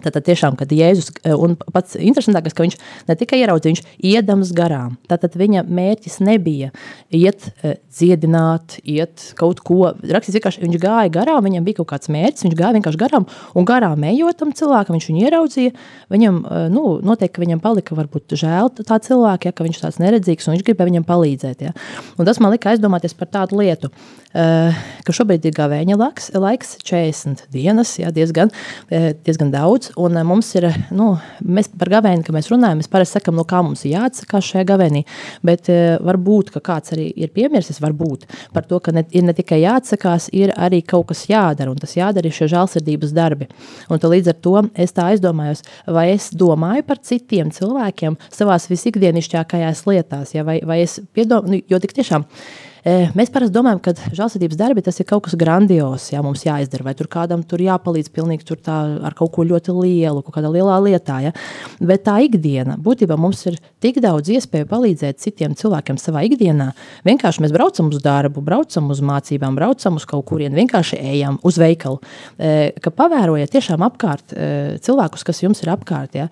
[0.00, 2.76] Tātad tiešām, kad Jēzus, eh, un pats interesantākais, ka viņš
[3.08, 4.96] ne tikai ieraudzīja, viņš iedams garām.
[5.10, 6.70] Tātad viņa mērķis nebija
[7.12, 9.92] iet uh, dziedināt, iet kaut ko.
[10.00, 13.68] Rakstīs vienkārši, viņš gāja garām, viņam bija kaut kāds mērķis, viņš gāja vienkārši garām, un
[13.68, 15.74] garām ejot tam cilvēkam, viņš viņu ieraudzīja,
[16.14, 20.48] viņam, uh, nu, noteikti, viņam palika varbūt žēl tā cilvēka, ja, ka viņš tāds neredzīgs,
[20.48, 21.76] un viņš gribēja viņam palīdzēt, ja.
[22.16, 23.92] Un tas man lika aizdomāties par tādu lietu,
[24.32, 28.52] ka šobrīd ir gavēņa laiks, laiks 40 dienas, ja, diezgan,
[28.88, 31.12] diezgan daudz, un eh, mums ir, nu,
[31.44, 34.64] mēs par gavēni, kad mēs runājam, mēs parasti sakam, no kā mums ir jāatsakās šajā
[34.70, 35.04] gavēnī,
[35.44, 35.68] bet
[36.06, 40.30] varbūt, ka kāds arī ir piemirsis, varbūt par to, ka ne, ir ne tikai jāatsakās,
[40.36, 43.50] ir arī kaut kas jādara, un tas jādara ir šie žālsirdības darbi.
[43.92, 49.86] Un līdz ar to es tā aizdomājos, vai es domāju par citiem cilvēkiem savās visikdienišķākajās
[49.88, 53.78] lietās, ja, vai, vai es piedomāju, nu, jo tik tiešām, uh, Eh, mēs parasti domājam,
[53.82, 57.62] ka žēlsirdības darbi tas ir kaut kas grandios, jā, mums jāizdara, vai tur kādam tur
[57.62, 61.20] jāpalīdz pilnīgi tur tā ar kaut ko ļoti lielu, kaut kādā lielā lietā.
[61.22, 61.32] Ja?
[61.78, 66.72] Bet tā ikdiena, būtībā mums ir tik daudz iespēju palīdzēt citiem cilvēkiem savā ikdienā.
[67.06, 71.58] Vienkārši mēs braucam uz darbu, braucam uz mācībām, braucam uz kaut kurien, vienkārši ejam uz
[71.62, 72.02] veikalu.
[72.38, 76.18] Eh, ka pavērojiet tiešām apkārt eh, cilvēkus, kas jums ir apkārt.
[76.18, 76.28] Ja?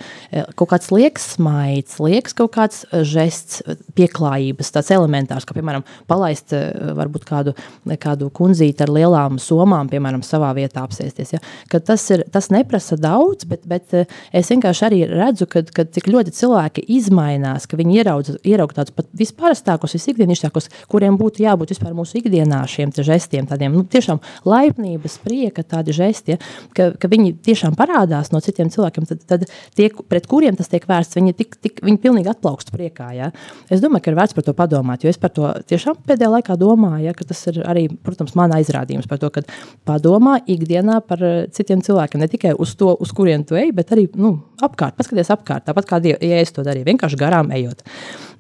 [0.59, 3.63] Kaut kāds liekas smaids, liekas kaut kāds žests,
[3.95, 7.55] pieklājības, tāds elementārs, kā piemēram palaist palaist eh, varbūt kādu,
[8.01, 11.35] kādu kundzīti ar lielām somām, piemēram, savā vietā apsēsties.
[11.35, 11.41] Ja?
[11.71, 15.85] Ka tas, ir, tas neprasa daudz, bet, bet eh, es vienkārši arī redzu, ka, ka
[15.85, 21.75] cik ļoti cilvēki izmainās, ka viņi ieraudz, ieraudz tādus pat visparastākos, visikdienišķākos, kuriem būtu jābūt
[21.75, 26.41] vispār mūsu ikdienā šiem žestiem, tādiem nu, tiešām laipnības, prieka tādi žesti, ja?
[26.77, 29.47] ka, ka viņi tiešām parādās no citiem cilvēkiem, tad, tad
[29.79, 33.11] tie, pret kuriem tas tiek vērsts, viņi, tik, tik, viņi pilnīgi atplaukst priekā.
[33.17, 33.31] Ja?
[33.73, 36.39] Es domāju, ka ir vērts par to padomāt, jo es par to tiešām pēdējā pēdējā
[36.39, 39.43] laikā domāju, ja, ka tas ir arī, protams, mana aizrādījums par to, ka
[39.87, 43.93] padomā ikdienā par eh, citiem cilvēkiem, ne tikai uz to, uz kurien tu ej, bet
[43.93, 47.83] arī nu, apkārt, paskaties apkārt, tāpat kā ja es to darīju, vienkārši garām ejot.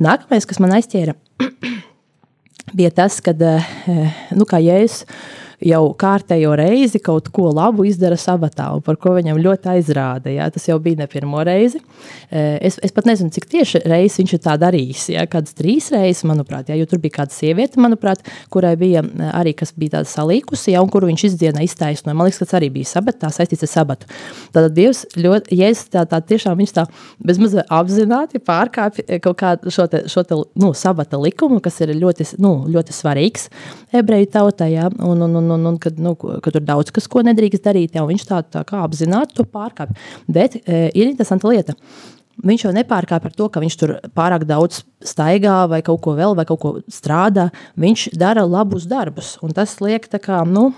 [0.00, 1.14] Nākamais, kas man aizķēra,
[2.78, 5.06] bija tas, kad, eh, nu, kā jēzus
[5.64, 10.32] jau kārtējo reizi kaut ko labu izdara sabatā, un par ko viņam ļoti aizrāda.
[10.32, 10.48] Jā.
[10.52, 11.80] Tas jau bija ne pirmo reizi.
[12.30, 15.06] Eh, es, es pat nezinu, cik tieši reizes viņš ir tā darījis.
[15.14, 15.26] Jā.
[15.30, 19.74] Kādas trīs reizes, manuprāt, jā, jo tur bija kāda sieviete, manuprāt, kurai bija arī kas
[19.76, 22.16] bija tāda salīkusi, jā, un kuru viņš izdienā iztaisnoja.
[22.16, 24.10] Man liekas, tas arī bija sabatā, saistīts ar sabatu.
[24.54, 26.86] Tātad Dievs ļoti, ja es tā, tā tiešām viņš tā
[27.24, 32.30] bezmaz apzināti pārkāpja kaut kādu šo te, šo te, nu, sabata likumu, kas ir ļoti,
[32.40, 33.48] nu, ļoti svarīgs
[33.96, 37.24] ebreju tautai, jā, un, un, un, un, un kad, nu, ka tur daudz kas, ko
[37.26, 39.98] nedrīkst darīt, ja viņš tā, tā kā apzināti to pārkāpj.
[40.30, 41.76] Bet e, ir interesanta lieta.
[42.40, 46.36] Viņš jau nepārkāpj par to, ka viņš tur pārāk daudz staigā vai kaut ko vēl,
[46.38, 47.50] vai kaut ko strādā.
[47.80, 50.70] Viņš dara labus darbus, un tas liek tā kā, nu,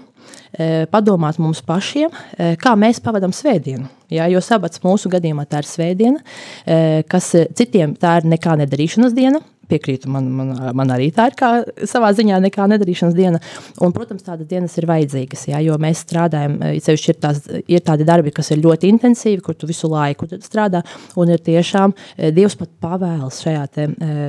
[0.51, 3.87] e, padomāt mums pašiem, e, kā mēs pavadām svētdienu.
[4.13, 6.25] Jā, jo sabats mūsu gadījumā tā ir svētdiena,
[6.67, 11.37] e, kas citiem tā ir nekā nedarīšanas diena, piekrītu, man, man, man arī tā ir
[11.39, 11.51] kā
[11.89, 13.41] savā ziņā nekā nedarīšanas diena.
[13.83, 18.07] Un, protams, tādas dienas ir vajadzīgas, jā, jo mēs strādājam, sevišķi ir, tās, ir tādi
[18.09, 20.83] darbi, kas ir ļoti intensīvi, kur tu visu laiku strādā,
[21.21, 21.95] un ir tiešām
[22.33, 23.87] Dievs pat pavēls šajā te,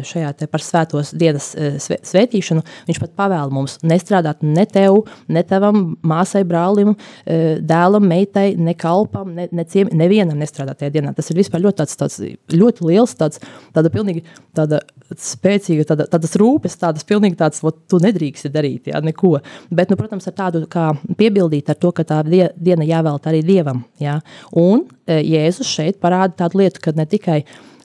[0.07, 1.51] šajā te par svētos dienas
[1.83, 6.93] svētīšanu, viņš pat pavēl mums nestrādāt ne tev, ne tavam māsai, brālim,
[7.25, 11.13] dēlam, meitai, ne kalpam, ne, ne ciem, nevienam nestrādāt tajā dienā.
[11.17, 12.19] Tas ir vispār ļoti tāds, tāds
[12.53, 13.41] ļoti liels, tāds,
[13.75, 14.25] tāda pilnīgi
[14.55, 14.81] tāda
[15.21, 19.35] spēcīga, tāda, tādas rūpes, tādas pilnīgi tādas, ot, tu nedrīksti darīt, jā, neko.
[19.69, 20.89] Bet, nu, protams, ar tādu kā
[21.19, 24.19] piebildīt ar to, ka tā die, diena jāvēlta arī Dievam, jā.
[24.59, 27.43] Un e, Jēzus šeit parāda tādu lietu, ka ne tikai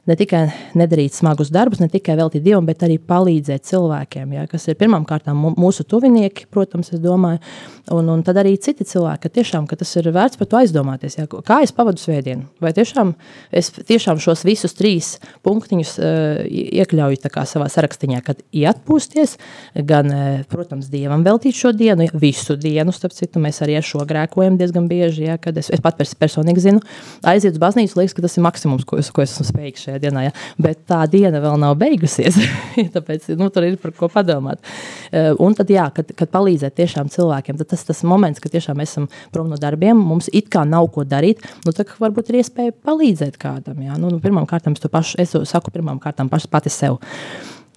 [0.09, 0.47] ne tikai
[0.79, 5.05] nedarīt smagus darbus, ne tikai veltīt Dievam, bet arī palīdzēt cilvēkiem, ja, kas ir pirmām
[5.09, 7.43] kārtām mūsu tuvinieki, protams, domāju,
[7.95, 11.19] un, un tad arī citi cilvēki, ka tiešām, ka tas ir vērts par to aizdomāties,
[11.21, 13.13] ja, kā es pavadu svētdienu, vai tiešām
[13.53, 15.15] es tiešām šos visus trīs
[15.47, 19.37] punktiņus uh, iekļauju savā sarakstiņā, kad iatpūsties,
[19.89, 23.87] gan, uh, protams, Dievam veltīt šo dienu, ja, visu dienu, starp citu, mēs arī ar
[23.87, 26.83] šo grēkojam diezgan bieži, ja, kad es, es pat personīgi zinu,
[27.29, 29.98] aiziet uz baznīcu, liekas, ka tas ir maksimums, ko es, ko es esmu spējīgs šajā
[30.03, 32.39] dienā, ja, bet tā diena vēl nav beigusies,
[32.97, 34.63] tāpēc, nu, tur ir par ko padomāt.
[35.09, 38.81] Uh, un tad, jā, kad, kad palīdzēt tiešām cilvēkiem, tad tas, tas moments, kad tiešām
[38.85, 42.77] esam prom no darbiem, mums it kā nav ko darīt, nu, tad varbūt ir iespēja
[42.87, 46.31] palīdzēt kādam, jā, nu, nu pirmām kārtām es to pašu, es to saku pirmām kārtām
[46.33, 47.01] paši pati sev.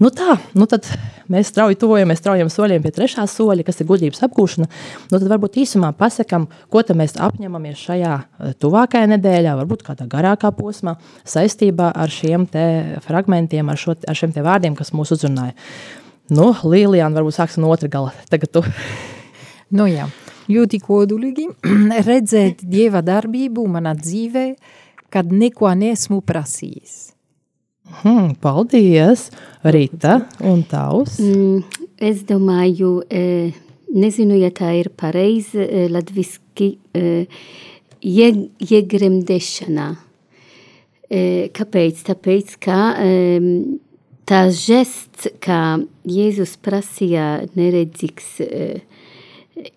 [0.02, 0.88] Nu tā, nu tad
[1.32, 4.68] mēs strauji tuvojamies straujiem soļiem pie trešā soļa, kas ir gudrības apgūšana.
[5.12, 10.52] Nu tad varbūt īsumā pasakam, ko mēs apņemamies šajā eh, tuvākajā nedēļā, varbūt kādā garākā
[10.58, 12.48] posmā, saistībā ar šiem
[13.06, 15.56] fragmentiem, ar, šo, ar šiem vārdiem, kas mūs uzrunāja.
[16.32, 18.14] Nu, Līlijāna, varbūt sāksim no otra gala.
[18.32, 18.66] Tagad tu.
[19.72, 20.04] Nu jā,
[20.52, 21.46] ļoti kodolīgi
[22.10, 24.46] redzēt Dieva darbību manā dzīvē,
[25.12, 27.11] kad neko nesmu prasījis.
[28.00, 29.28] Hmm, paldies,
[29.68, 31.18] Rīta un tavs.
[31.22, 31.64] Mm,
[32.02, 33.52] es domāju, e,
[33.92, 37.26] nezinu, ja tā ir pareizi e, latviski e,
[38.02, 39.90] iegremdēšana.
[41.52, 41.98] Kāpēc?
[42.08, 42.76] Tāpēc, ka
[44.32, 45.60] tā žests, kā
[46.08, 47.26] Jēzus prasīja
[47.60, 48.30] neredzīgs,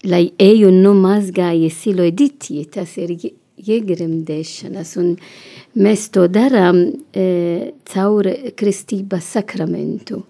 [0.06, 3.16] lai eju nomazgāja siloidīti, tas ir
[3.60, 4.94] iegremdēšanas.
[5.00, 5.14] Un
[5.78, 6.80] mēs to darām
[7.14, 8.28] e, caur
[8.58, 10.22] kristības sakramentu.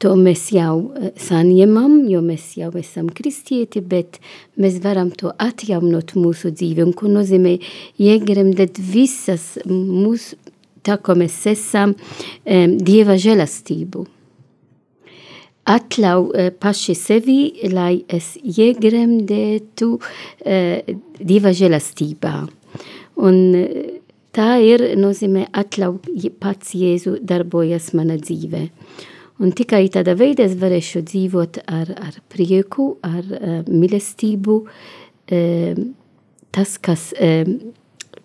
[0.00, 4.20] To mēs jau e, saņemam, jo mēs jau esam kristieti, bet
[4.60, 6.86] mēs varam to atjaunot mūsu dzīvi.
[6.86, 7.58] Un ko nozīmē
[8.00, 10.38] iegremdēt visas mūsu,
[10.86, 11.96] tā kā mēs esam,
[12.44, 14.08] e, Dieva žēlastību
[15.70, 17.40] atļauj uh, paši sevi,
[17.72, 22.34] lai es iegremdētu uh, Dieva žēlastībā.
[23.20, 23.78] Un uh,
[24.36, 28.66] tā ir nozīmē atļauj pats Jēzu darbojas mana dzīvē.
[29.40, 34.62] Un tikai tādā veidā es varēšu dzīvot ar, ar prieku, ar uh, mīlestību.
[35.30, 35.84] Uh,
[36.52, 37.48] tas, kas uh,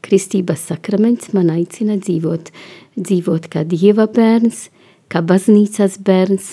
[0.05, 2.51] kristības sakraments man aicina dzīvot,
[2.99, 4.67] dzīvot kā Dieva bērns,
[5.11, 6.51] kā baznīcas bērns,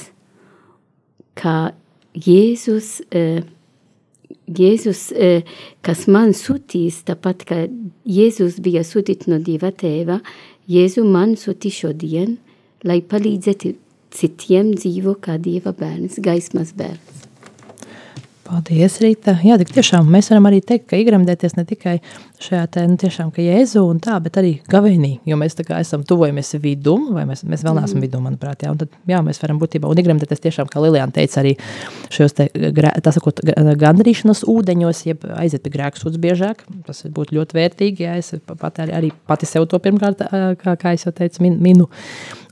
[1.38, 1.72] ka
[2.12, 3.42] Jēzus, uh,
[4.52, 5.54] Jēzus uh,
[5.84, 7.60] kas man sūtīs, tāpat kā
[8.08, 10.20] Jēzus bija sūtīts no Dieva tēva,
[10.70, 12.36] Jēzu man sūtī šodien,
[12.84, 13.74] lai palīdzētu
[14.12, 17.22] citiem dzīvo kā Dieva bērns, gaismas bērns.
[18.52, 19.32] Paldies, Rīta.
[19.46, 21.94] Jā, tik tiešām mēs varam arī teikt, ka igremdēties ne tikai
[22.42, 25.78] šajā te, nu, tiešām, ka Jēzu un tā, bet arī gavēnī, jo mēs tā kā
[25.82, 28.04] esam tuvojamies vidum, vai mēs, mēs vēl neesam mm.
[28.06, 31.40] vidum, manuprāt, jā, un tad, jā, mēs varam būtībā, un igremdēties tiešām, kā Liliana teica,
[31.42, 31.54] arī
[32.12, 32.48] šajos te,
[33.04, 33.42] tā sakot,
[33.82, 38.96] gandrīšanas ūdeņos, jeb aiziet pie grēksūdz biežāk, tas būtu ļoti vērtīgi, jā, es pat arī,
[38.98, 40.24] arī pati sev to pirmkārt,
[40.62, 41.88] kā, kā es jau teicu, min, minu.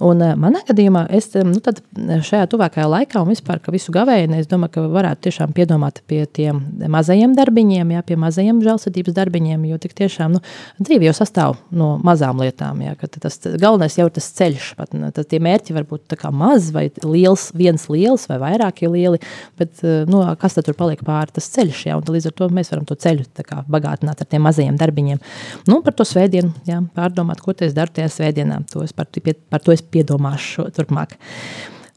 [0.00, 4.48] Un manā gadījumā es, nu tad šajā tuvākajā laikā un vispār, ka visu gavēni, es
[4.48, 9.79] domāju, ka varētu tiešām piedomāt pie tiem mazajiem darbiņiem, jā, pie mazajiem žēlsirdības darbiņiem, jo
[9.82, 10.40] tik tiešām nu,
[10.80, 12.82] dzīve jau sastāv no mazām lietām.
[12.84, 14.72] Jā, tas galvenais jau ir tas ceļš.
[14.78, 19.20] Pat, tad tie mērķi var būt maz vai liels, viens liels vai vairāki lieli,
[19.60, 21.84] bet eh, nu, kas tad tur paliek pāri tas ceļš?
[21.90, 25.20] Jā, līdz ar to mēs varam to ceļu kā, bagātināt ar tiem mazajiem darbiņiem.
[25.70, 28.62] Nu, par to svētdienu, jā, pārdomāt, ko es daru tajā svētdienā.
[28.72, 29.10] To es par,
[29.50, 31.16] par to es piedomāšu turpmāk.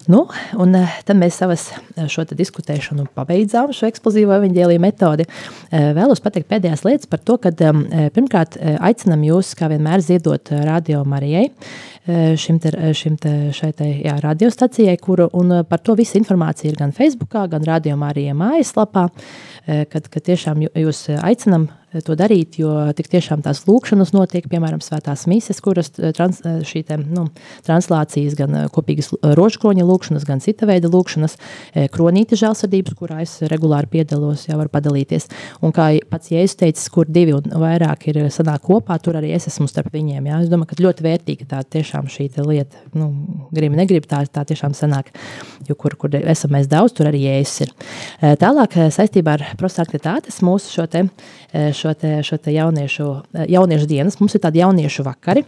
[0.08, 0.26] Nu,
[0.60, 5.26] un eh, tad mēs savas eh, šo diskutēšanu pabeidzām, šo eksplozīvo evaņģēlīju metodi.
[5.72, 11.04] Eh, vēlos pateikt pēdējās lietas par to, ka pirmkārt aicinam jūs, kā vienmēr, ziedot Radio
[11.08, 11.46] Marijai,
[12.40, 16.80] šim te, šim te, šai te, jā, radiostacijai, kuru, un par to visu informācija ir
[16.80, 19.06] gan Facebookā, gan Radio Marijai mājaslapā,
[19.66, 21.70] kad, kad tiešām jūs aicinam
[22.02, 26.62] to darīt, jo tik tiešām tās lūkšanas notiek, piemēram, svētās mises, kuras eh, trans, eh,
[26.66, 27.28] šī te, nu,
[27.68, 31.38] translācijas, gan eh, kopīgas rožkroņa lūkšanas, gan cita veida lūkšanas,
[31.94, 35.30] kronīta žēlsirdības, kurā es regulāri piedalos, jau var padalīties.
[35.66, 39.48] Un kā pats Jēzus teicis, kur divi un vairāk ir sanāk kopā, tur arī es
[39.52, 40.30] esmu starp viņiem.
[40.30, 40.42] Jā.
[40.46, 43.12] Es domāju, ka ļoti vērtīga tā tiešām šī lieta, nu,
[43.54, 45.12] gribi, negribi, tā, tā tiešām sanāk,
[45.68, 47.74] jo kur, kur esam mēs daudz, tur arī Jēzus ir.
[48.42, 51.04] Tālāk saistībā ar prostaktitātes mūsu šo te,
[51.54, 53.10] šo, te, šo te jauniešu,
[53.52, 54.16] jauniešu dienas.
[54.22, 55.44] Mums ir tādi jauniešu vakari.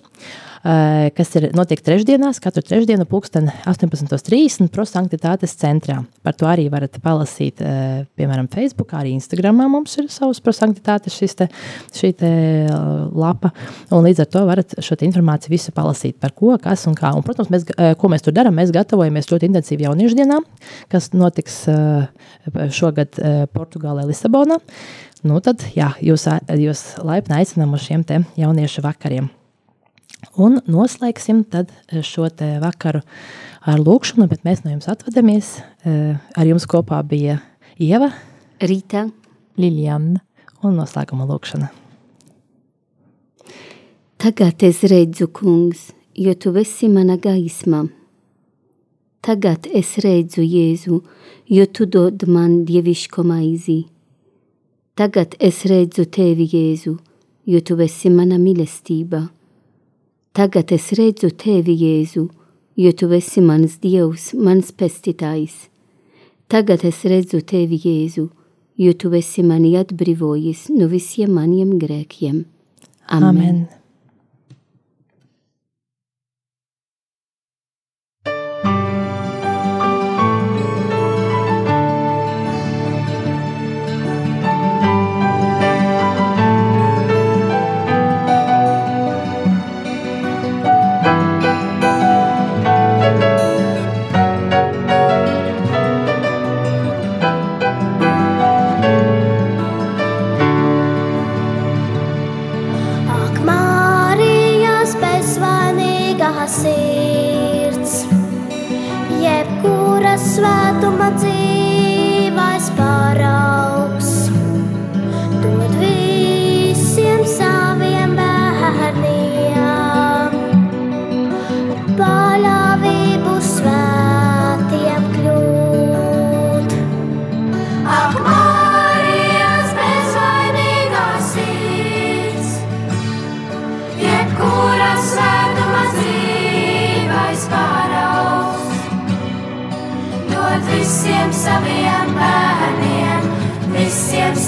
[0.65, 5.99] Eh, kas ir notiek trešdienās, katru trešdienu pulksten 18.30 prosanktitātes centrā.
[6.25, 11.37] Par to arī varat palasīt, eh, piemēram, Facebook, arī Instagramā mums ir savs prosanktitātes šis
[11.37, 11.47] te,
[11.93, 12.31] šī te
[12.65, 12.73] eh,
[13.13, 13.53] lapa,
[13.91, 17.13] un līdz ar to varat šo informāciju visu palasīt par ko, kas un kā.
[17.13, 17.69] Un, protams, mēs,
[18.01, 20.49] ko mēs tur darām, mēs gatavojamies ļoti intensīvi jauniešu dienām,
[20.89, 21.67] kas notiks
[22.73, 23.21] šogad
[23.53, 24.57] Portugālē, Lisabonā.
[25.23, 26.27] Nu tad, jā, jūs,
[26.59, 29.29] jūs laipni aicinām uz šiem te jauniešu vakariem.
[30.41, 32.27] Un noslēgsim eh, šo
[32.61, 33.01] vakaru
[33.65, 35.61] ar lūkšanu, bet mēs no jums atvadamies.
[35.85, 37.39] Eh, ar jums kopā bija
[37.79, 38.11] Ieva,
[38.59, 39.07] Rīta,
[39.57, 40.21] Liljana
[40.63, 41.71] un noslēguma lūkšana.
[44.17, 47.83] Tagad es redzu, kungs, jo tu esi mana gaisma.
[49.25, 51.01] Tagad es redzu Jēzu,
[51.49, 53.83] jo tu dod man dievišķo maizi.
[54.95, 56.93] Tagad es redzu tevi, Jēzu,
[57.51, 59.25] jo tu esi mana mīlestība.
[60.31, 62.23] Tagad es redzu tevi, Jēzu,
[62.79, 65.65] jo tu esi mans dievs, mans pestītājs.
[66.47, 68.29] Tagad es redzu tevi, Jēzu,
[68.79, 72.45] jo tu esi mani atbrīvojis no visiem maniem grēkiem.
[73.11, 73.27] Amen.
[73.35, 73.84] Amen.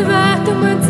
[0.00, 0.89] святом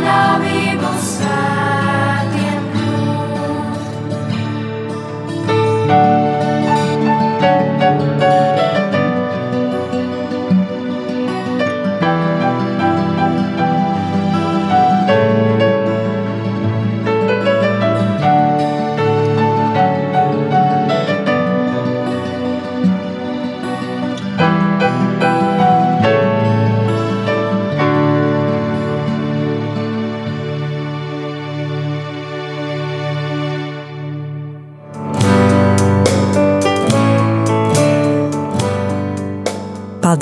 [0.00, 0.25] Nana.